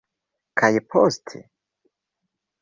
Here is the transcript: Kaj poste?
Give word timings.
Kaj 0.61 0.69
poste? 0.93 1.43